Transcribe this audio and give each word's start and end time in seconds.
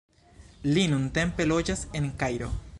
Li 0.77 0.85
nuntempe 0.93 1.47
loĝas 1.53 1.87
en 2.01 2.13
Kairo. 2.25 2.53